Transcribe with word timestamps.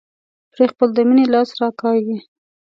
پرې 0.53 0.65
خپل 0.71 0.89
د 0.93 0.97
مينې 1.07 1.25
لاس 1.33 1.49
راکاږي. 1.59 2.17